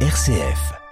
RCF. 0.00 0.85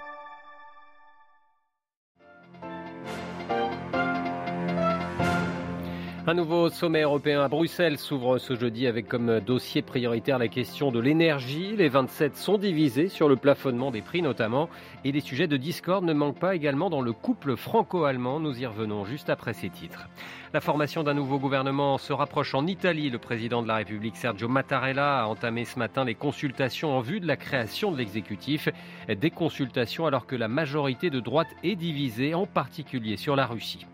Un 6.27 6.33
nouveau 6.33 6.69
sommet 6.69 7.03
européen 7.03 7.43
à 7.43 7.47
Bruxelles 7.47 7.99
s'ouvre 7.99 8.39
ce 8.39 8.55
jeudi 8.55 8.87
avec 8.87 9.07
comme 9.07 9.41
dossier 9.41 9.83
prioritaire 9.83 10.39
la 10.39 10.47
question 10.47 10.91
de 10.91 10.99
l'énergie. 10.99 11.75
Les 11.75 11.87
27 11.87 12.35
sont 12.35 12.57
divisés 12.57 13.09
sur 13.09 13.29
le 13.29 13.35
plafonnement 13.35 13.91
des 13.91 14.01
prix 14.01 14.23
notamment 14.23 14.67
et 15.03 15.11
les 15.11 15.19
sujets 15.19 15.45
de 15.45 15.55
discorde 15.55 16.03
ne 16.03 16.13
manquent 16.13 16.39
pas 16.39 16.55
également 16.55 16.89
dans 16.89 17.01
le 17.01 17.13
couple 17.13 17.55
franco-allemand. 17.55 18.39
Nous 18.39 18.59
y 18.59 18.65
revenons 18.65 19.05
juste 19.05 19.29
après 19.29 19.53
ces 19.53 19.69
titres. 19.69 20.09
La 20.51 20.61
formation 20.61 21.03
d'un 21.03 21.13
nouveau 21.13 21.37
gouvernement 21.37 21.99
se 21.99 22.11
rapproche 22.11 22.55
en 22.55 22.65
Italie. 22.65 23.11
Le 23.11 23.19
président 23.19 23.61
de 23.61 23.67
la 23.67 23.75
République 23.75 24.17
Sergio 24.17 24.47
Mattarella 24.47 25.19
a 25.19 25.25
entamé 25.27 25.63
ce 25.63 25.77
matin 25.77 26.05
les 26.05 26.15
consultations 26.15 26.97
en 26.97 27.01
vue 27.01 27.19
de 27.19 27.27
la 27.27 27.37
création 27.37 27.91
de 27.91 27.99
l'exécutif. 27.99 28.67
Des 29.07 29.29
consultations 29.29 30.07
alors 30.07 30.25
que 30.25 30.35
la 30.35 30.47
majorité 30.47 31.11
de 31.11 31.19
droite 31.19 31.49
est 31.63 31.75
divisée, 31.75 32.33
en 32.33 32.47
particulier 32.47 33.15
sur 33.15 33.35
la 33.35 33.45
Russie. 33.45 33.85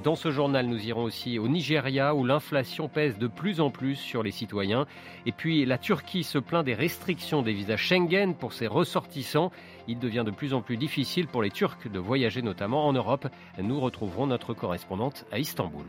Dans 0.00 0.16
ce 0.16 0.30
journal, 0.30 0.66
nous 0.66 0.86
irons 0.86 1.04
aussi 1.04 1.38
au 1.38 1.48
Nigeria 1.48 2.14
où 2.14 2.24
l'inflation 2.24 2.88
pèse 2.88 3.18
de 3.18 3.26
plus 3.26 3.60
en 3.60 3.70
plus 3.70 3.96
sur 3.96 4.22
les 4.22 4.30
citoyens. 4.30 4.86
Et 5.26 5.32
puis 5.32 5.66
la 5.66 5.76
Turquie 5.76 6.24
se 6.24 6.38
plaint 6.38 6.64
des 6.64 6.72
restrictions 6.72 7.42
des 7.42 7.52
visas 7.52 7.76
Schengen 7.76 8.34
pour 8.34 8.54
ses 8.54 8.66
ressortissants. 8.66 9.52
Il 9.88 9.98
devient 9.98 10.24
de 10.24 10.30
plus 10.30 10.54
en 10.54 10.62
plus 10.62 10.78
difficile 10.78 11.26
pour 11.26 11.42
les 11.42 11.50
Turcs 11.50 11.88
de 11.92 11.98
voyager 11.98 12.40
notamment 12.40 12.86
en 12.86 12.94
Europe. 12.94 13.28
Nous 13.58 13.80
retrouverons 13.80 14.26
notre 14.26 14.54
correspondante 14.54 15.26
à 15.30 15.38
Istanbul. 15.38 15.84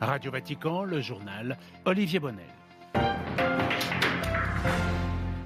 Radio 0.00 0.32
Vatican, 0.32 0.82
le 0.82 1.00
journal 1.00 1.56
Olivier 1.84 2.18
Bonnel. 2.18 2.59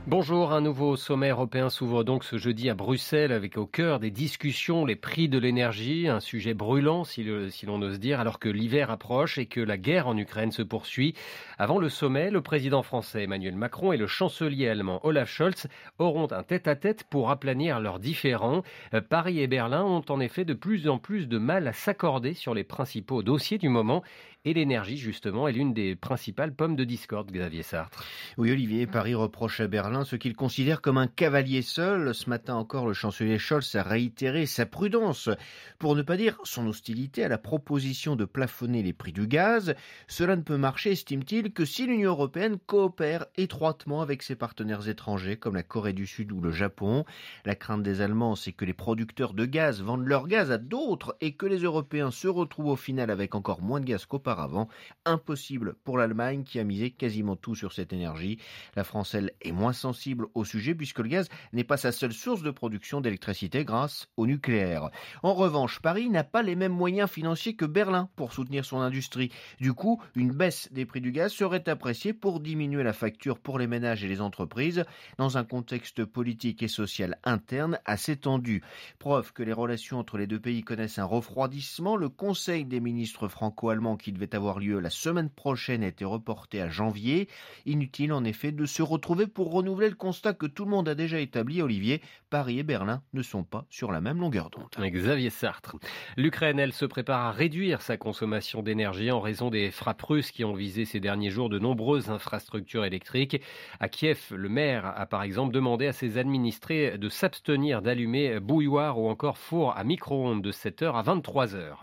Bonjour, 0.07 0.53
un 0.53 0.61
nouveau 0.61 0.97
sommet 0.97 1.31
européen 1.31 1.71
s'ouvre 1.71 2.05
donc 2.05 2.25
ce 2.25 2.37
jeudi 2.37 2.69
à 2.69 2.75
Bruxelles 2.75 3.33
avec 3.33 3.57
au 3.57 3.65
cœur 3.65 4.01
des 4.01 4.11
discussions 4.11 4.85
les 4.85 4.97
prix 4.97 5.31
de 5.31 5.39
l'énergie, 5.39 6.09
un 6.09 6.21
sujet 6.21 6.53
brûlant 6.53 7.05
si, 7.05 7.25
l'on 7.25 7.81
ose 7.81 7.99
dire, 7.99 8.21
alors 8.21 8.39
que 8.39 8.51
l'hiver 8.51 8.91
approche 8.91 9.39
et 9.39 9.47
que 9.47 9.63
la 9.63 9.79
guerre 9.79 10.07
en 10.07 10.19
Ukraine 10.19 10.53
se 10.53 10.61
poursuit. 10.61 11.15
Avant 11.57 11.79
le 11.79 11.89
sommet, 11.89 12.31
le 12.31 12.43
président 12.43 12.83
français 12.83 13.23
Emmanuel 13.23 13.57
Macron 13.57 13.93
et 13.93 13.97
le 13.97 14.07
chancelier 14.07 14.69
allemand 14.69 15.01
Olaf 15.05 15.31
Scholz 15.31 15.69
auront 15.99 16.31
un 16.33 16.43
tête-à-tête 16.43 17.05
pour 17.05 17.31
aplanir 17.31 17.81
leurs 17.81 17.99
différends. 17.99 18.63
Euh, 18.93 19.01
Paris 19.01 19.41
et 19.41 19.47
Berlin 19.47 19.85
ont 19.85 20.05
en 20.11 20.21
effet 20.21 20.45
de 20.45 20.53
plus 20.53 20.87
en 20.87 20.99
plus 20.99 21.29
de 21.29 21.39
mal 21.39 21.67
à 21.67 21.73
s'accorder 21.73 22.35
sur 22.35 22.53
les 22.53 22.65
principaux 22.65 23.23
dossiers 23.23 23.57
du 23.57 23.71
moment 23.71 24.03
et 24.45 24.53
l'énergie, 24.53 24.99
justement, 24.99 25.49
est 25.49 25.53
l'une 25.53 25.73
des 25.73 25.97
principales 25.97 26.55
pommes 26.55 26.77
de 26.77 26.85
discorde, 26.85 27.33
Xavier 27.33 27.63
Sartre. 27.63 28.05
Oui, 28.37 28.51
Olivier, 28.51 28.87
Paris 28.87 29.15
reproche 29.15 29.61
à 29.61 29.67
Berlin 29.69 30.05
ce 30.05 30.17
qu'il 30.17 30.37
considère 30.37 30.83
comme 30.83 30.99
un 30.99 31.07
cavalier 31.07 31.63
seul. 31.63 32.15
Ce 32.15 32.29
matin 32.29 32.55
encore, 32.55 32.87
le 32.87 32.93
chancelier 32.93 33.39
Scholz 33.39 33.75
a 33.75 33.83
réitéré 33.83 34.45
sa 34.45 34.67
prudence, 34.67 35.31
pour 35.79 35.97
ne 35.97 36.03
pas 36.03 36.19
dire 36.19 36.39
son 36.45 36.67
hostilité 36.67 37.25
à 37.25 37.29
la 37.29 37.39
proposition 37.39 38.17
de 38.17 38.27
plafonner 38.27 38.83
les 38.83 38.93
prix 38.93 39.13
du 39.13 39.27
gaz. 39.27 39.75
Cela 40.09 40.37
ne 40.37 40.43
peut 40.43 40.59
marcher, 40.59 40.93
estime-t-il, 40.93 41.53
que 41.55 41.65
si 41.65 41.87
l'Union 41.87 42.11
européenne 42.11 42.59
coopère 42.67 43.25
étroitement 43.39 44.03
avec 44.03 44.23
ses 44.23 44.37
partenaires 44.37 44.89
étrangers, 44.89 45.39
comme 45.39 45.55
la 45.55 45.63
Corée 45.63 45.95
du 45.95 46.07
Sud 46.07 46.33
ou 46.33 46.43
le 46.43 46.51
Japon. 46.51 47.07
La 47.47 47.55
crainte 47.55 47.83
des 47.83 48.03
Allemands, 48.03 48.37
c'est 48.37 48.53
que 48.53 48.67
les 48.67 48.75
producteurs 48.75 49.33
de 49.33 49.47
gaz 49.47 49.81
vendent 49.81 50.07
leur 50.07 50.29
gaz 50.29 50.51
à 50.51 50.59
d'autres 50.59 51.17
et 51.23 51.33
que 51.33 51.47
les 51.47 51.61
Européens 51.61 52.11
se 52.11 52.29
retrouvent 52.29 52.73
au 52.73 52.77
final 52.77 53.11
avec 53.11 53.35
encore 53.35 53.63
moins 53.63 53.81
de 53.81 53.87
gaz 53.87 54.05
qu'auparavant 54.05 54.34
auparavant. 54.35 54.69
Impossible 55.05 55.75
pour 55.85 55.97
l'Allemagne 55.97 56.45
qui 56.45 56.59
a 56.59 56.65
misé 56.65 56.91
quasiment 56.91 57.37
tout 57.37 57.55
sur 57.55 57.73
cette 57.73 57.93
énergie. 57.93 58.39
La 58.75 58.85
France, 58.85 59.15
elle, 59.15 59.33
est 59.41 59.53
moins 59.53 59.73
sensible 59.73 60.27
au 60.35 60.45
sujet 60.45 60.75
puisque 60.75 60.99
le 60.99 61.09
gaz 61.09 61.29
n'est 61.53 61.65
pas 61.65 61.77
sa 61.77 61.93
seule 61.93 62.13
source 62.13 62.43
de 62.43 62.51
production 62.51 63.01
d'électricité 63.01 63.65
grâce 63.65 64.09
au 64.17 64.27
nucléaire. 64.27 64.91
En 65.23 65.35
revanche, 65.35 65.81
Paris 65.81 66.11
n'a 66.11 66.25
pas 66.25 66.43
les 66.43 66.57
mêmes 66.57 66.73
moyens 66.73 67.11
financiers 67.11 67.55
que 67.55 67.65
Berlin 67.65 68.09
pour 68.17 68.33
soutenir 68.33 68.65
son 68.65 68.81
industrie. 68.81 69.31
Du 69.61 69.73
coup, 69.73 70.03
une 70.15 70.33
baisse 70.33 70.69
des 70.73 70.87
prix 70.87 71.01
du 71.01 71.13
gaz 71.13 71.33
serait 71.33 71.69
appréciée 71.69 72.13
pour 72.13 72.41
diminuer 72.41 72.83
la 72.83 72.93
facture 72.93 73.39
pour 73.39 73.59
les 73.59 73.67
ménages 73.67 74.05
et 74.05 74.09
les 74.09 74.21
entreprises 74.21 74.85
dans 75.19 75.39
un 75.39 75.45
contexte 75.45 76.05
politique 76.05 76.63
et 76.63 76.69
social 76.69 77.19
interne 77.25 77.79
assez 77.85 78.17
tendu. 78.17 78.63
Preuve 78.99 79.33
que 79.33 79.43
les 79.43 79.53
relations 79.53 79.99
entre 79.99 80.19
les 80.19 80.27
deux 80.27 80.41
pays 80.41 80.63
connaissent 80.63 80.99
un 80.99 81.05
refroidissement, 81.05 81.97
le 81.97 82.09
Conseil 82.09 82.65
des 82.65 82.81
ministres 82.81 83.29
franco-allemands 83.29 83.97
qui 83.97 84.13
devait 84.13 84.24
avoir 84.33 84.59
lieu 84.59 84.79
la 84.79 84.91
semaine 84.91 85.31
prochaine 85.31 85.83
a 85.85 85.89
été 85.89 86.05
reporté 86.05 86.61
à 86.61 86.69
janvier. 86.69 87.29
Inutile 87.67 88.13
en 88.13 88.25
effet 88.25 88.53
de 88.53 88.67
se 88.67 88.83
retrouver 88.83 89.27
pour 89.27 89.53
renouveler 89.53 89.89
le 89.89 89.95
constat 89.95 90.33
que 90.33 90.47
tout 90.47 90.65
le 90.65 90.71
monde 90.71 90.89
a 90.89 90.95
déjà 90.95 91.21
établi, 91.21 91.61
Olivier. 91.63 92.01
Paris 92.31 92.59
et 92.59 92.63
Berlin 92.63 93.03
ne 93.13 93.23
sont 93.23 93.45
pas 93.45 93.67
sur 93.71 93.93
la 93.93 94.01
même 94.01 94.19
longueur 94.19 94.51
d'onde. 94.51 94.71
Xavier 94.91 95.31
Sartre. 95.31 95.77
L'Ukraine, 96.17 96.59
elle, 96.59 96.73
se 96.73 96.85
prépare 96.85 97.21
à 97.21 97.33
réduire 97.33 97.83
sa 97.83 97.97
consommation 97.97 98.63
d'énergie 98.63 99.11
en 99.11 99.21
raison 99.21 99.51
des 99.51 99.71
frappes 99.71 100.03
russes 100.03 100.31
qui 100.31 100.45
ont 100.45 100.55
visé 100.55 100.85
ces 100.85 101.01
derniers 101.01 101.31
jours 101.31 101.49
de 101.49 101.59
nombreuses 101.59 102.11
infrastructures 102.11 102.85
électriques. 102.85 103.41
À 103.81 103.89
Kiev, 103.89 104.33
le 104.33 104.49
maire 104.49 104.87
a 104.97 105.07
par 105.07 105.23
exemple 105.23 105.53
demandé 105.53 105.87
à 105.87 105.93
ses 105.93 106.19
administrés 106.19 106.99
de 106.99 107.09
s'abstenir 107.09 107.83
d'allumer 107.83 108.41
bouilloire 108.41 108.99
ou 108.99 109.09
encore 109.09 109.39
four 109.39 109.77
à 109.77 109.85
micro-ondes 109.85 110.43
de 110.43 110.53
7h 110.53 110.95
à 110.95 111.03
23h. 111.03 111.77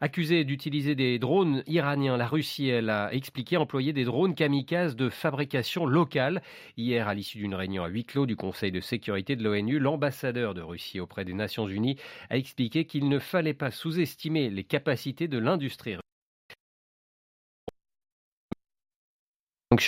Accusé 0.00 0.44
d'utiliser 0.44 0.94
des 0.94 1.18
drones 1.18 1.62
la 1.80 2.26
Russie, 2.26 2.68
elle 2.68 2.90
a 2.90 3.12
expliqué 3.12 3.56
employer 3.56 3.92
des 3.92 4.04
drones 4.04 4.34
kamikazes 4.34 4.96
de 4.96 5.08
fabrication 5.08 5.86
locale. 5.86 6.42
Hier, 6.76 7.08
à 7.08 7.14
l'issue 7.14 7.38
d'une 7.38 7.54
réunion 7.54 7.84
à 7.84 7.88
huis 7.88 8.04
clos 8.04 8.26
du 8.26 8.36
Conseil 8.36 8.70
de 8.70 8.80
sécurité 8.80 9.36
de 9.36 9.42
l'ONU, 9.42 9.78
l'ambassadeur 9.78 10.54
de 10.54 10.62
Russie 10.62 11.00
auprès 11.00 11.24
des 11.24 11.34
Nations 11.34 11.66
Unies 11.66 11.96
a 12.28 12.36
expliqué 12.36 12.84
qu'il 12.84 13.08
ne 13.08 13.18
fallait 13.18 13.54
pas 13.54 13.70
sous-estimer 13.70 14.50
les 14.50 14.64
capacités 14.64 15.28
de 15.28 15.38
l'industrie 15.38 15.96
contre 19.70 19.84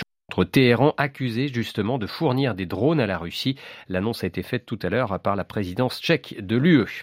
Téhéran 0.51 0.95
accusé 0.97 1.49
justement 1.49 1.99
de 1.99 2.07
fournir 2.07 2.55
des 2.55 2.67
drones 2.67 3.01
à 3.01 3.07
la 3.07 3.19
Russie. 3.19 3.57
L'annonce 3.89 4.25
a 4.25 4.27
été 4.27 4.43
faite 4.43 4.67
tout 4.67 4.79
à 4.83 4.89
l'heure 4.89 5.21
par 5.21 5.37
la 5.37 5.45
présidence 5.45 6.01
tchèque 6.01 6.37
de 6.41 6.57
l'UE. 6.57 7.03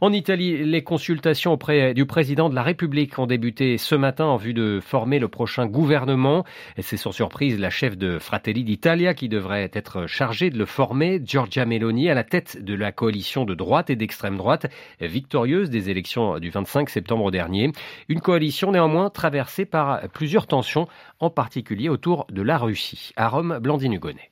En 0.00 0.12
Italie, 0.12 0.64
les 0.64 0.82
consultations 0.82 1.52
auprès 1.52 1.94
du 1.94 2.04
président 2.04 2.50
de 2.50 2.54
la 2.54 2.62
République 2.62 3.18
ont 3.18 3.26
débuté 3.26 3.78
ce 3.78 3.94
matin 3.94 4.26
en 4.26 4.36
vue 4.36 4.52
de 4.52 4.80
former 4.82 5.18
le 5.18 5.28
prochain 5.28 5.66
gouvernement. 5.66 6.44
C'est 6.78 6.96
sans 6.96 7.12
surprise 7.12 7.58
la 7.58 7.70
chef 7.70 7.96
de 7.96 8.18
Fratelli 8.18 8.64
d'Italia 8.64 9.14
qui 9.14 9.28
devrait 9.28 9.70
être 9.72 10.06
chargée 10.06 10.50
de 10.50 10.58
le 10.58 10.66
former, 10.66 11.22
Giorgia 11.24 11.64
Meloni, 11.64 12.10
à 12.10 12.14
la 12.14 12.24
tête 12.24 12.62
de 12.62 12.74
la 12.74 12.92
coalition 12.92 13.44
de 13.44 13.54
droite 13.54 13.88
et 13.88 13.96
d'extrême 13.96 14.36
droite, 14.36 14.66
victorieuse 15.00 15.70
des 15.70 15.90
élections 15.90 16.38
du 16.38 16.50
25 16.50 16.90
septembre 16.90 17.30
dernier. 17.30 17.72
Une 18.08 18.20
coalition 18.20 18.72
néanmoins 18.72 19.10
traversée 19.10 19.64
par 19.64 20.08
plusieurs 20.08 20.46
tensions, 20.46 20.88
en 21.20 21.30
particulier 21.30 21.88
autour 21.88 22.26
de 22.30 22.42
la 22.42 22.53
Russie. 22.58 23.12
À 23.16 23.28
Rome, 23.28 23.58
Blandine 23.60 23.94
Hugonnet. 23.94 24.30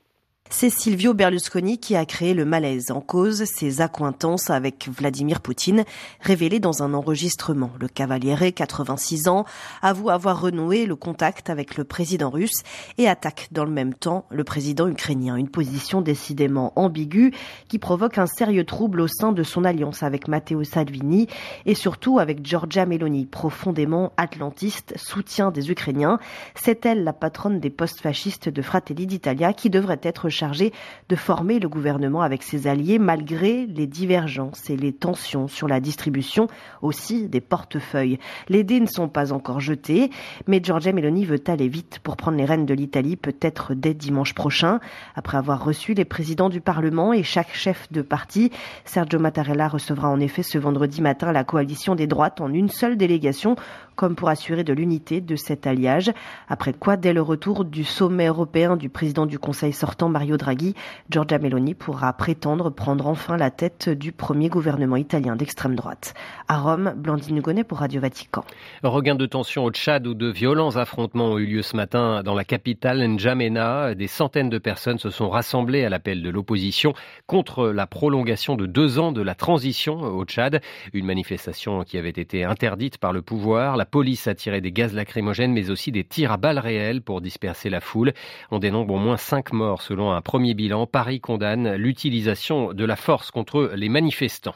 C'est 0.55 0.69
Silvio 0.69 1.15
Berlusconi 1.15 1.79
qui 1.79 1.97
a 1.97 2.05
créé 2.05 2.35
le 2.35 2.45
malaise 2.45 2.91
en 2.91 3.01
cause 3.01 3.45
ses 3.47 3.81
accointances 3.81 4.51
avec 4.51 4.87
Vladimir 4.87 5.41
Poutine, 5.41 5.85
révélé 6.21 6.61
dans 6.61 6.83
un 6.83 6.93
enregistrement. 6.93 7.71
Le 7.81 7.89
Cavaliere, 7.89 8.53
86 8.53 9.29
ans, 9.29 9.47
avoue 9.81 10.11
avoir 10.11 10.43
renoué 10.43 10.85
le 10.85 10.95
contact 10.95 11.49
avec 11.49 11.79
le 11.79 11.85
président 11.85 12.29
russe 12.29 12.63
et 12.99 13.09
attaque 13.09 13.49
dans 13.51 13.65
le 13.65 13.71
même 13.71 13.95
temps 13.95 14.27
le 14.29 14.45
président 14.45 14.87
ukrainien. 14.87 15.37
Une 15.37 15.49
position 15.49 16.03
décidément 16.03 16.75
ambiguë 16.77 17.33
qui 17.69 17.79
provoque 17.79 18.19
un 18.19 18.27
sérieux 18.27 18.65
trouble 18.65 19.01
au 19.01 19.09
sein 19.09 19.33
de 19.33 19.43
son 19.43 19.65
alliance 19.65 20.03
avec 20.03 20.29
Matteo 20.29 20.63
Salvini 20.65 21.29
et 21.65 21.75
surtout 21.75 22.19
avec 22.19 22.45
Giorgia 22.45 22.85
Meloni, 22.85 23.25
profondément 23.25 24.13
atlantiste, 24.19 24.93
soutien 24.97 25.51
des 25.51 25.71
Ukrainiens. 25.71 26.19
C'est 26.55 26.85
elle 26.85 27.05
la 27.05 27.15
patronne 27.15 27.59
des 27.59 27.71
post-fascistes 27.71 28.51
de 28.51 28.63
Fratelli 28.63 29.07
d'Italia 29.07 29.55
qui 29.55 29.71
devrait 29.71 30.01
être 30.03 30.29
chargé 30.43 30.73
de 31.09 31.15
former 31.15 31.61
le 31.61 31.69
gouvernement 31.69 32.21
avec 32.21 32.43
ses 32.43 32.67
alliés 32.67 32.99
malgré 32.99 33.65
les 33.65 33.87
divergences 33.87 34.71
et 34.71 34.77
les 34.77 34.93
tensions 34.93 35.47
sur 35.47 35.69
la 35.69 35.79
distribution 35.79 36.49
aussi 36.81 37.29
des 37.29 37.41
portefeuilles. 37.41 38.19
Les 38.49 38.65
dés 38.65 38.81
ne 38.81 38.87
sont 38.87 39.07
pas 39.09 39.33
encore 39.33 39.61
jetés, 39.61 40.11
mais 40.49 40.61
Giorgia 40.61 40.93
Meloni 40.93 41.27
veut 41.27 41.45
aller 41.47 41.69
vite 41.69 42.01
pour 42.03 42.17
prendre 42.17 42.39
les 42.39 42.45
rênes 42.45 42.67
de 42.67 42.75
l'Italie 42.75 43.15
peut-être 43.15 43.75
dès 43.75 43.95
dimanche 43.95 44.35
prochain. 44.35 44.81
Après 45.15 45.37
avoir 45.37 45.65
reçu 45.65 45.95
les 45.95 46.05
présidents 46.05 46.49
du 46.49 46.61
Parlement 46.61 47.13
et 47.13 47.23
chaque 47.23 47.55
chef 47.55 47.87
de 47.93 48.03
parti, 48.03 48.51
Sergio 48.85 49.21
Mattarella 49.21 49.69
recevra 49.69 50.09
en 50.09 50.19
effet 50.19 50.43
ce 50.43 50.59
vendredi 50.59 51.03
matin 51.03 51.31
la 51.31 51.45
coalition 51.45 51.95
des 51.95 52.09
droites 52.09 52.41
en 52.41 52.53
une 52.53 52.69
seule 52.69 52.97
délégation 52.97 53.55
comme 53.97 54.15
pour 54.15 54.29
assurer 54.29 54.65
de 54.65 54.73
l'unité 54.73 55.21
de 55.21 55.37
cet 55.37 55.67
alliage. 55.67 56.13
Après 56.49 56.73
quoi, 56.73 56.97
dès 56.97 57.13
le 57.13 57.23
retour 57.23 57.65
du 57.65 57.85
sommet 57.85 58.27
européen 58.27 58.77
du 58.77 58.89
président 58.89 59.27
du 59.27 59.39
Conseil 59.39 59.73
sortant 59.73 60.09
Mario 60.09 60.37
Draghi, 60.37 60.75
Giorgia 61.11 61.39
Meloni 61.39 61.75
pourra 61.75 62.13
prétendre 62.13 62.71
prendre 62.71 63.07
enfin 63.07 63.37
la 63.37 63.51
tête 63.51 63.89
du 63.89 64.13
premier 64.13 64.49
gouvernement 64.49 64.97
italien 64.97 65.37
d'extrême 65.37 65.75
droite. 65.75 66.15
À 66.49 66.59
Rome, 66.59 66.95
Blandine 66.97 67.41
Gonnet 67.41 67.65
pour 67.65 67.79
Radio 67.79 68.01
Vatican. 68.01 68.45
Regain 68.83 69.15
de 69.15 69.27
tension 69.27 69.65
au 69.65 69.71
Tchad 69.71 70.07
où 70.07 70.15
de 70.15 70.29
violents 70.29 70.77
affrontements 70.77 71.33
ont 71.33 71.39
eu 71.39 71.47
lieu 71.47 71.63
ce 71.63 71.77
matin 71.77 72.23
dans 72.23 72.35
la 72.35 72.45
capitale 72.45 72.99
N'Djamena. 73.07 73.95
Des 73.95 74.07
centaines 74.07 74.51
de 74.51 74.59
personnes 74.59 74.99
se 74.99 75.11
sont 75.11 75.29
rassemblées 75.29 75.85
à 75.85 75.89
l'appel 75.89 76.23
de 76.23 76.31
l'opposition 76.31 76.95
contre 77.27 77.69
la 77.69 77.87
prolongation 77.87 78.57
de 78.57 78.67
deux 78.67 78.99
ans 78.99 79.13
de 79.13 79.23
la 79.23 79.35
transition 79.35 80.01
au 80.01 80.25
Tchad. 80.25 80.61
Une 80.93 81.07
manifestation 81.07 81.85
qui 81.85 81.99
avait 81.99 82.11
été 82.11 82.45
interdite 82.45 82.99
par 82.99 83.13
le 83.13 83.23
pouvoir. 83.23 83.77
La 83.83 83.87
police 83.87 84.29
a 84.29 84.37
tiré 84.37 84.61
des 84.61 84.71
gaz 84.71 84.95
lacrymogènes 84.95 85.53
mais 85.53 85.69
aussi 85.69 85.91
des 85.91 86.05
tirs 86.05 86.31
à 86.31 86.37
balles 86.37 86.61
réelles 86.61 87.03
pour 87.03 87.21
disperser 87.21 87.69
la 87.69 87.81
foule. 87.81 88.13
On 88.53 88.61
dénombre 88.61 88.95
au 88.95 88.99
moins 88.99 89.17
cinq 89.17 89.53
morts 89.53 89.83
selon 89.83 90.13
un 90.13 90.21
premier 90.21 90.55
bilan. 90.55 90.87
Paris 90.87 91.19
condamne 91.19 91.75
l'utilisation 91.75 92.75
de 92.75 92.85
la 92.85 92.95
force 92.95 93.33
contre 93.33 93.73
les 93.75 93.89
manifestants. 93.89 94.55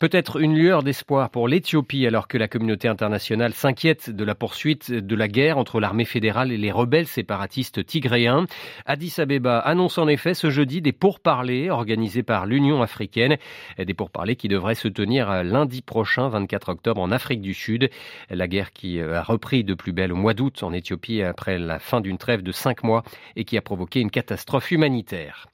Peut-être 0.00 0.40
une 0.40 0.56
lueur 0.56 0.82
d'espoir 0.82 1.30
pour 1.30 1.46
l'Éthiopie 1.46 2.08
alors 2.08 2.26
que 2.26 2.38
la 2.38 2.48
communauté 2.48 2.88
internationale 2.88 3.54
s'inquiète 3.54 4.10
de 4.10 4.24
la 4.24 4.34
poursuite 4.34 4.90
de 4.90 5.14
la 5.14 5.28
guerre 5.28 5.58
entre 5.58 5.78
l'armée 5.78 6.04
fédérale 6.04 6.50
et 6.50 6.58
les 6.58 6.72
rebelles 6.72 7.06
séparatistes 7.06 7.86
tigréens. 7.86 8.46
Addis 8.84 9.14
Abeba 9.18 9.60
annonce 9.60 9.96
en 9.96 10.08
effet 10.08 10.34
ce 10.34 10.50
jeudi 10.50 10.82
des 10.82 10.90
pourparlers 10.90 11.70
organisés 11.70 12.24
par 12.24 12.46
l'Union 12.46 12.82
africaine, 12.82 13.36
des 13.78 13.94
pourparlers 13.94 14.34
qui 14.34 14.48
devraient 14.48 14.74
se 14.74 14.88
tenir 14.88 15.44
lundi 15.44 15.82
prochain, 15.82 16.28
24 16.28 16.70
octobre, 16.70 17.00
en 17.00 17.12
Afrique 17.12 17.40
du 17.40 17.54
Sud. 17.54 17.90
La 18.28 18.48
guerre 18.48 18.55
qui 18.72 19.00
a 19.00 19.22
repris 19.22 19.64
de 19.64 19.74
plus 19.74 19.92
belle 19.92 20.12
au 20.12 20.16
mois 20.16 20.34
d'août 20.34 20.62
en 20.62 20.72
Éthiopie 20.72 21.22
après 21.22 21.58
la 21.58 21.78
fin 21.78 22.00
d'une 22.00 22.18
trêve 22.18 22.42
de 22.42 22.52
cinq 22.52 22.82
mois 22.82 23.02
et 23.36 23.44
qui 23.44 23.56
a 23.56 23.62
provoqué 23.62 24.00
une 24.00 24.10
catastrophe 24.10 24.70
humanitaire. 24.70 25.46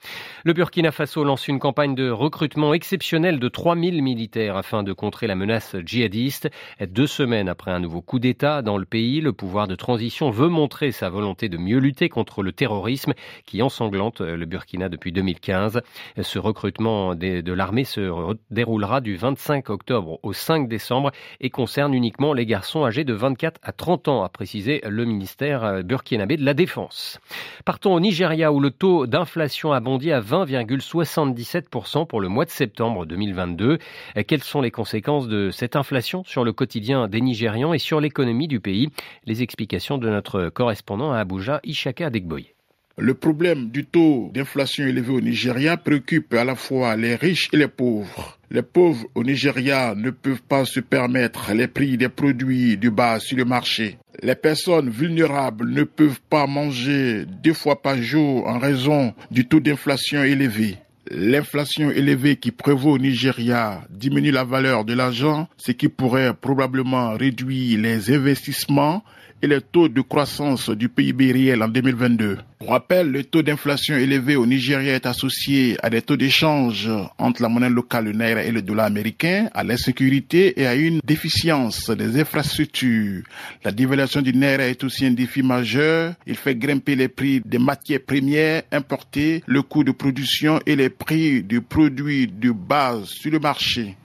Le 0.44 0.52
Burkina 0.52 0.93
Faso 0.93 1.25
lance 1.25 1.49
une 1.49 1.58
campagne 1.58 1.94
de 1.94 2.10
recrutement 2.10 2.75
exceptionnelle 2.75 3.38
de 3.38 3.49
3000 3.49 4.02
militaires 4.02 4.56
afin 4.56 4.82
de 4.82 4.93
contrer 4.93 5.26
la 5.26 5.34
menace 5.34 5.76
djihadiste. 5.84 6.49
Deux 6.81 7.06
semaines 7.06 7.49
après 7.49 7.70
un 7.70 7.81
nouveau 7.81 8.00
coup 8.00 8.19
d'État 8.19 8.62
dans 8.62 8.78
le 8.78 8.84
pays, 8.84 9.20
le 9.20 9.32
pouvoir 9.32 9.66
de 9.66 9.75
transition 9.75 10.31
veut 10.31 10.48
montrer 10.48 10.93
sa 10.93 11.08
volonté 11.08 11.48
de 11.48 11.56
mieux 11.58 11.78
lutter 11.78 12.08
contre 12.08 12.43
le 12.43 12.52
terrorisme 12.52 13.14
qui 13.46 13.62
ensanglante 13.62 14.20
le 14.20 14.46
Burkina 14.46 14.88
depuis 14.88 15.12
2015. 15.12 15.81
Ce 16.20 16.38
recrutement 16.38 17.14
de 17.14 17.52
l'armée 17.52 17.84
se 17.84 18.37
déroulera 18.50 19.00
du 19.00 19.16
25 19.16 19.70
octobre 19.70 20.19
au 20.22 20.32
5 20.32 20.69
décembre 20.69 21.12
et 21.40 21.50
concerne 21.50 21.94
uniquement 21.94 22.32
les 22.32 22.46
garçons 22.46 22.84
de 22.93 23.15
24 23.15 23.59
à 23.62 23.73
30 23.73 24.09
ans, 24.09 24.23
a 24.23 24.29
précisé 24.29 24.83
le 24.87 25.05
ministère 25.05 25.83
burkinabé 25.83 26.37
de 26.37 26.44
la 26.44 26.55
Défense. 26.55 27.19
Partons 27.65 27.94
au 27.94 28.00
Nigeria 28.00 28.53
où 28.53 28.61
le 28.61 28.71
taux 28.71 29.06
d'inflation 29.06 29.73
a 29.73 29.81
bondi 29.81 30.12
à 30.12 30.21
20,77% 30.21 32.06
pour 32.06 32.21
le 32.21 32.29
mois 32.29 32.44
de 32.44 32.50
septembre 32.50 33.06
2022. 33.06 33.79
Quelles 34.27 34.43
sont 34.43 34.61
les 34.61 34.71
conséquences 34.71 35.27
de 35.29 35.50
cette 35.50 35.75
inflation 35.75 36.23
sur 36.25 36.44
le 36.44 36.53
quotidien 36.53 37.09
des 37.09 37.21
Nigérians 37.23 37.73
et 37.73 37.79
sur 37.79 38.00
l'économie 38.00 38.49
du 38.49 38.61
pays? 38.61 38.91
Les 39.25 39.43
explications 39.43 39.99
de 39.99 40.09
notre 40.09 40.50
correspondant 40.50 41.12
à 41.12 41.19
Abuja, 41.19 41.61
Ishaka 41.65 42.06
Adegboye. 42.06 42.53
Le 42.99 43.15
problème 43.15 43.71
du 43.71 43.87
taux 43.87 44.31
d'inflation 44.35 44.87
élevé 44.87 45.12
au 45.12 45.21
Nigeria 45.21 45.79
préoccupe 45.79 46.35
à 46.35 46.44
la 46.44 46.55
fois 46.55 46.94
les 46.94 47.15
riches 47.17 47.49
et 47.53 47.56
les 47.56 47.69
pauvres. 47.69 48.39
Les 48.50 48.61
pauvres 48.61 49.06
au 49.15 49.25
Nigeria 49.25 49.94
ne 49.97 50.11
peuvent 50.11 50.43
pas 50.43 50.67
se 50.67 50.81
permettre 50.81 51.55
les 51.55 51.69
prix 51.69 51.97
des 51.97 52.11
produits 52.11 52.77
du 52.77 52.91
bas 52.91 53.19
sur 53.19 53.39
le 53.39 53.47
marché. 53.47 53.97
Les 54.23 54.35
personnes 54.35 54.91
vulnérables 54.91 55.71
ne 55.71 55.85
peuvent 55.85 56.21
pas 56.29 56.47
manger 56.47 57.25
deux 57.43 57.55
fois 57.55 57.81
par 57.81 57.97
jour 57.97 58.47
en 58.47 58.59
raison 58.59 59.15
du 59.31 59.49
taux 59.49 59.61
d'inflation 59.61 60.23
élevé. 60.23 60.77
L'inflation 61.11 61.91
élevée 61.91 62.37
qui 62.37 62.50
prévaut 62.50 62.93
au 62.93 62.99
Nigeria 62.99 63.83
diminue 63.89 64.31
la 64.31 64.44
valeur 64.44 64.85
de 64.85 64.93
l'argent, 64.93 65.49
ce 65.56 65.73
qui 65.73 65.89
pourrait 65.89 66.35
probablement 66.35 67.15
réduire 67.15 67.81
les 67.81 68.12
investissements 68.15 69.03
et 69.43 69.49
le 69.49 69.61
taux 69.61 69.89
de 69.89 70.00
croissance 70.00 70.71
du 70.71 70.89
PIB 70.89 71.33
réel 71.33 71.62
en 71.62 71.69
2022. 71.69 72.39
Pour 72.61 72.71
rappel, 72.71 73.11
le 73.11 73.25
taux 73.25 73.43
d'inflation 73.43 73.97
élevé 73.97 74.37
au 74.37 74.47
Nigeria 74.47 74.94
est 74.94 75.05
associé 75.06 75.77
à 75.83 75.91
des 75.91 76.00
taux 76.00 76.17
d'échange 76.17 76.89
entre 77.19 77.43
la 77.43 77.49
monnaie 77.49 77.69
locale, 77.69 78.05
le 78.05 78.12
naira 78.12 78.44
et 78.44 78.53
le 78.53 78.62
dollar 78.62 78.87
américain, 78.87 79.49
à 79.53 79.65
l'insécurité 79.65 80.61
et 80.61 80.67
à 80.69 80.77
une 80.77 81.00
déficience 81.05 81.91
des 81.91 82.21
infrastructures. 82.21 83.25
La 83.65 83.73
dévaluation 83.73 84.23
du 84.23 84.33
naira 84.33 84.62
est 84.69 84.85
aussi 84.85 85.06
un 85.06 85.11
défi 85.11 85.43
majeur. 85.43 86.15
Il 86.25 86.37
fait 86.37 86.55
grimper 86.55 86.94
les 86.94 87.09
prix 87.09 87.41
des 87.44 87.59
matières 87.59 88.03
premières 88.06 88.62
importées, 88.71 89.43
le 89.47 89.62
coût 89.62 89.83
de 89.83 89.91
production 89.91 90.61
et 90.65 90.77
les 90.77 90.89
prix 90.89 91.43
des 91.43 91.61
produits 91.61 92.29
de 92.29 92.53
base 92.53 93.06
sur 93.06 93.33
le 93.33 93.41
marché. 93.41 93.97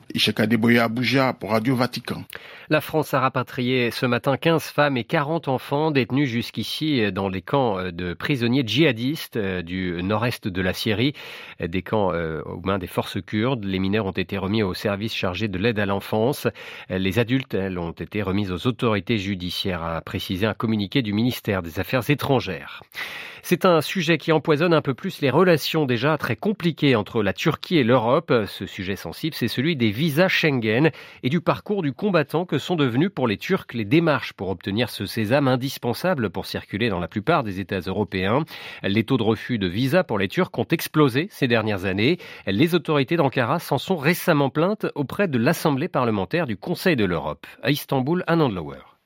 La 2.70 2.82
France 2.82 3.14
a 3.14 3.20
rapatrié 3.20 3.92
ce 3.92 4.06
matin 4.06 4.38
15 4.38 4.64
femmes 4.64 4.98
et 4.98 5.04
40 5.04 5.48
enfants 5.48 5.92
détenus 5.92 6.30
jusqu'ici 6.30 7.12
dans 7.12 7.30
les 7.30 7.42
camps 7.42 7.92
de 7.92 8.14
prisonniers 8.14 8.64
djihadistes 8.66 9.38
du 9.38 10.02
nord-est 10.04 10.48
de 10.48 10.62
la 10.62 10.74
Syrie, 10.74 11.14
des 11.60 11.82
camps 11.82 12.12
aux 12.12 12.62
mains 12.66 12.78
des 12.78 12.88
forces 12.88 13.22
kurdes. 13.22 13.64
Les 13.64 13.80
mineurs 13.80 14.06
ont 14.06 14.12
été 14.12 14.38
remis 14.38 14.64
au 14.64 14.74
service 14.74 15.14
chargé 15.14 15.48
de 15.48 15.58
l'aide 15.58 15.80
à 15.80 15.86
l'enfance. 15.86 16.48
Les 16.90 17.20
adultes, 17.20 17.54
elles, 17.54 17.80
ont 17.80 17.92
été 17.92 18.22
remises 18.22 18.52
aux 18.52 18.68
autorités 18.68 19.18
judiciaires, 19.18 19.84
a 19.84 20.02
précisé 20.02 20.46
un 20.46 20.54
communiqué 20.54 21.02
du 21.02 21.14
ministère 21.14 21.62
des 21.62 21.80
Affaires 21.80 22.10
étrangères. 22.10 22.82
C'est 23.50 23.64
un 23.64 23.80
sujet 23.80 24.18
qui 24.18 24.34
empoisonne 24.34 24.74
un 24.74 24.82
peu 24.82 24.94
plus 24.94 25.22
les 25.22 25.30
relations 25.30 25.86
déjà 25.86 26.18
très 26.18 26.36
compliquées 26.36 26.98
entre 26.98 27.24
la 27.24 27.32
Turquie 27.32 27.78
et 27.78 27.86
l'Europe. 27.86 28.34
Ce 28.46 28.66
sujet 28.66 28.98
sensible, 28.98 29.34
c'est 29.34 29.48
celui 29.48 29.78
des 29.78 29.90
visas 29.90 30.28
Schengen 30.28 30.92
et 31.24 31.30
du 31.30 31.40
parcours 31.40 31.82
du 31.82 31.94
combattant 31.94 32.44
que 32.44 32.58
sont 32.58 32.76
devenus 32.76 33.10
pour 33.10 33.26
les 33.26 33.38
Turcs 33.38 33.68
les 33.72 33.86
démarches 33.86 34.34
pour 34.34 34.50
obtenir 34.50 34.90
ce 34.90 35.06
sésame 35.06 35.48
indispensable 35.48 36.30
pour 36.30 36.46
circuler 36.46 36.90
dans 36.90 37.00
la 37.00 37.08
plupart 37.08 37.46
des 37.46 37.62
États 37.62 37.80
européens. 37.80 38.44
Les 38.84 39.06
taux 39.06 39.16
de 39.16 39.24
refus 39.24 39.60
de 39.60 39.68
visa 39.68 40.04
pour 40.04 40.20
les 40.20 40.28
Turcs 40.28 40.52
ont 40.58 40.68
explosé 40.70 41.30
ces 41.32 41.48
dernières 41.48 41.86
années. 41.86 42.18
Les 42.48 42.76
autorités 42.76 43.16
d'Ankara 43.16 43.60
s'en 43.60 43.78
sont 43.78 43.96
récemment 43.96 44.50
plaintes 44.50 44.88
auprès 44.94 45.30
de 45.30 45.38
l'Assemblée 45.38 45.88
parlementaire 45.88 46.48
du 46.48 46.58
Conseil 46.58 46.98
de 46.98 47.06
l'Europe. 47.06 47.48
À 47.64 47.72
Istanbul, 47.72 48.26
un 48.28 48.50
Lower. 48.50 48.97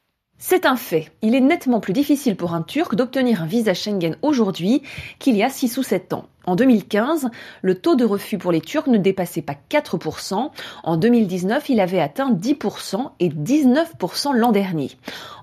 C'est 0.43 0.65
un 0.65 0.75
fait. 0.75 1.11
Il 1.21 1.35
est 1.35 1.39
nettement 1.39 1.79
plus 1.79 1.93
difficile 1.93 2.35
pour 2.35 2.55
un 2.55 2.63
Turc 2.63 2.95
d'obtenir 2.95 3.43
un 3.43 3.45
visa 3.45 3.75
Schengen 3.75 4.17
aujourd'hui 4.23 4.81
qu'il 5.19 5.38
y 5.38 5.43
a 5.43 5.51
6 5.51 5.77
ou 5.77 5.83
7 5.83 6.13
ans. 6.13 6.25
En 6.47 6.55
2015, 6.55 7.29
le 7.61 7.75
taux 7.75 7.95
de 7.95 8.03
refus 8.03 8.39
pour 8.39 8.51
les 8.51 8.61
Turcs 8.61 8.88
ne 8.88 8.97
dépassait 8.97 9.43
pas 9.43 9.55
4%. 9.69 10.49
En 10.83 10.97
2019, 10.97 11.69
il 11.69 11.79
avait 11.79 11.99
atteint 11.99 12.33
10% 12.33 13.11
et 13.19 13.29
19% 13.29 14.35
l'an 14.35 14.51
dernier. 14.51 14.89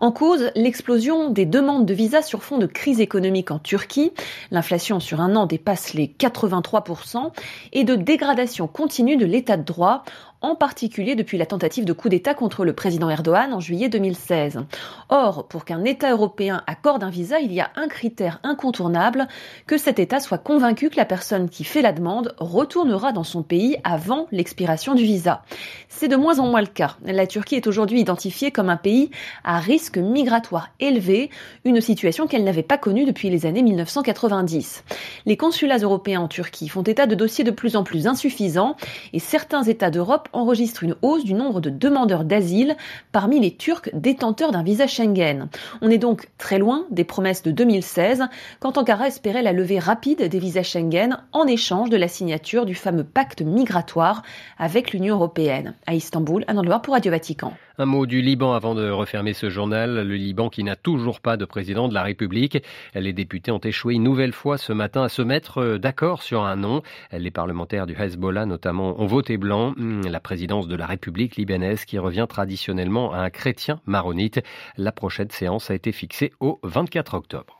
En 0.00 0.10
cause, 0.10 0.50
l'explosion 0.56 1.30
des 1.30 1.46
demandes 1.46 1.86
de 1.86 1.94
visa 1.94 2.20
sur 2.20 2.42
fond 2.42 2.58
de 2.58 2.66
crise 2.66 3.00
économique 3.00 3.52
en 3.52 3.60
Turquie. 3.60 4.12
L'inflation 4.50 4.98
sur 4.98 5.20
un 5.20 5.36
an 5.36 5.46
dépasse 5.46 5.94
les 5.94 6.08
83% 6.08 7.30
et 7.72 7.84
de 7.84 7.94
dégradation 7.94 8.66
continue 8.66 9.16
de 9.16 9.26
l'état 9.26 9.56
de 9.56 9.62
droit 9.62 10.02
en 10.40 10.54
particulier 10.54 11.16
depuis 11.16 11.36
la 11.36 11.46
tentative 11.46 11.84
de 11.84 11.92
coup 11.92 12.08
d'État 12.08 12.34
contre 12.34 12.64
le 12.64 12.72
président 12.72 13.10
Erdogan 13.10 13.52
en 13.52 13.60
juillet 13.60 13.88
2016. 13.88 14.60
Or, 15.08 15.48
pour 15.48 15.64
qu'un 15.64 15.84
État 15.84 16.10
européen 16.10 16.62
accorde 16.66 17.02
un 17.02 17.10
visa, 17.10 17.40
il 17.40 17.52
y 17.52 17.60
a 17.60 17.70
un 17.74 17.88
critère 17.88 18.38
incontournable, 18.44 19.26
que 19.66 19.78
cet 19.78 19.98
État 19.98 20.20
soit 20.20 20.38
convaincu 20.38 20.90
que 20.90 20.96
la 20.96 21.04
personne 21.04 21.48
qui 21.48 21.64
fait 21.64 21.82
la 21.82 21.92
demande 21.92 22.34
retournera 22.38 23.12
dans 23.12 23.24
son 23.24 23.42
pays 23.42 23.76
avant 23.82 24.26
l'expiration 24.30 24.94
du 24.94 25.02
visa. 25.02 25.42
C'est 25.88 26.08
de 26.08 26.16
moins 26.16 26.38
en 26.38 26.46
moins 26.46 26.60
le 26.60 26.66
cas. 26.68 26.96
La 27.04 27.26
Turquie 27.26 27.56
est 27.56 27.66
aujourd'hui 27.66 28.00
identifiée 28.00 28.52
comme 28.52 28.70
un 28.70 28.76
pays 28.76 29.10
à 29.42 29.58
risque 29.58 29.98
migratoire 29.98 30.68
élevé, 30.78 31.30
une 31.64 31.80
situation 31.80 32.26
qu'elle 32.26 32.44
n'avait 32.44 32.62
pas 32.62 32.78
connue 32.78 33.04
depuis 33.04 33.30
les 33.30 33.46
années 33.46 33.62
1990. 33.62 34.84
Les 35.26 35.36
consulats 35.36 35.78
européens 35.78 36.20
en 36.20 36.28
Turquie 36.28 36.68
font 36.68 36.82
état 36.82 37.06
de 37.06 37.14
dossiers 37.16 37.44
de 37.44 37.50
plus 37.50 37.74
en 37.74 37.82
plus 37.82 38.06
insuffisants 38.06 38.76
et 39.12 39.18
certains 39.18 39.64
États 39.64 39.90
d'Europe 39.90 40.27
enregistre 40.32 40.84
une 40.84 40.96
hausse 41.02 41.24
du 41.24 41.34
nombre 41.34 41.60
de 41.60 41.70
demandeurs 41.70 42.24
d'asile 42.24 42.76
parmi 43.12 43.40
les 43.40 43.54
Turcs 43.54 43.90
détenteurs 43.92 44.52
d'un 44.52 44.62
visa 44.62 44.86
Schengen. 44.86 45.48
On 45.82 45.90
est 45.90 45.98
donc 45.98 46.28
très 46.38 46.58
loin 46.58 46.84
des 46.90 47.04
promesses 47.04 47.42
de 47.42 47.50
2016, 47.50 48.24
quand 48.60 48.78
Ankara 48.78 49.08
espérait 49.08 49.42
la 49.42 49.52
levée 49.52 49.78
rapide 49.78 50.22
des 50.22 50.38
visas 50.38 50.62
Schengen 50.62 51.18
en 51.32 51.46
échange 51.46 51.90
de 51.90 51.96
la 51.96 52.08
signature 52.08 52.66
du 52.66 52.74
fameux 52.74 53.04
pacte 53.04 53.42
migratoire 53.42 54.22
avec 54.58 54.92
l'Union 54.92 55.16
européenne. 55.16 55.74
À 55.86 55.94
Istanbul, 55.94 56.44
un 56.48 56.56
endroit 56.56 56.80
pour 56.80 56.94
Radio 56.94 57.10
Vatican. 57.10 57.52
Un 57.80 57.86
mot 57.86 58.06
du 58.06 58.22
Liban 58.22 58.54
avant 58.54 58.74
de 58.74 58.90
refermer 58.90 59.34
ce 59.34 59.50
journal. 59.50 60.04
Le 60.04 60.14
Liban 60.16 60.48
qui 60.48 60.64
n'a 60.64 60.74
toujours 60.74 61.20
pas 61.20 61.36
de 61.36 61.44
président 61.44 61.86
de 61.86 61.94
la 61.94 62.02
République. 62.02 62.58
Les 62.96 63.12
députés 63.12 63.52
ont 63.52 63.60
échoué 63.60 63.94
une 63.94 64.02
nouvelle 64.02 64.32
fois 64.32 64.58
ce 64.58 64.72
matin 64.72 65.04
à 65.04 65.08
se 65.08 65.22
mettre 65.22 65.76
d'accord 65.76 66.24
sur 66.24 66.42
un 66.42 66.56
nom. 66.56 66.82
Les 67.12 67.30
parlementaires 67.30 67.86
du 67.86 67.94
Hezbollah 67.94 68.46
notamment 68.46 69.00
ont 69.00 69.06
voté 69.06 69.36
blanc. 69.36 69.74
La 69.78 70.18
présidence 70.18 70.66
de 70.66 70.74
la 70.74 70.86
République 70.86 71.36
libanaise 71.36 71.84
qui 71.84 71.98
revient 71.98 72.26
traditionnellement 72.28 73.12
à 73.12 73.18
un 73.18 73.30
chrétien 73.30 73.80
maronite. 73.86 74.40
La 74.76 74.90
prochaine 74.90 75.30
séance 75.30 75.70
a 75.70 75.74
été 75.76 75.92
fixée 75.92 76.32
au 76.40 76.58
24 76.64 77.14
octobre. 77.14 77.57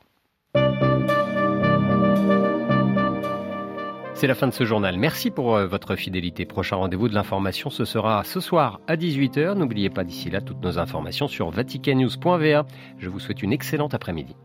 C'est 4.19 4.27
la 4.27 4.35
fin 4.35 4.47
de 4.47 4.53
ce 4.53 4.65
journal. 4.65 4.97
Merci 4.97 5.31
pour 5.31 5.55
euh, 5.55 5.65
votre 5.65 5.95
fidélité. 5.95 6.43
Prochain 6.43 6.75
rendez-vous 6.75 7.07
de 7.07 7.13
l'information, 7.13 7.69
ce 7.69 7.85
sera 7.85 8.25
ce 8.25 8.41
soir 8.41 8.81
à 8.85 8.97
18h. 8.97 9.53
N'oubliez 9.53 9.89
pas 9.89 10.03
d'ici 10.03 10.29
là 10.29 10.41
toutes 10.41 10.61
nos 10.61 10.77
informations 10.77 11.29
sur 11.29 11.49
vaticannews.va. 11.51 12.65
Je 12.97 13.09
vous 13.09 13.19
souhaite 13.21 13.41
une 13.41 13.53
excellente 13.53 13.93
après-midi. 13.93 14.35